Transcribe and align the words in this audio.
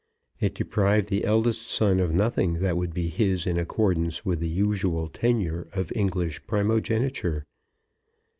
It 0.39 0.55
deprived 0.55 1.09
the 1.09 1.25
eldest 1.25 1.61
son 1.61 1.99
of 1.99 2.11
nothing 2.11 2.53
that 2.53 2.75
would 2.75 2.91
be 2.91 3.07
his 3.07 3.45
in 3.45 3.59
accordance 3.59 4.25
with 4.25 4.39
the 4.39 4.49
usual 4.49 5.07
tenure 5.09 5.67
of 5.73 5.91
English 5.95 6.41
primogeniture. 6.47 7.43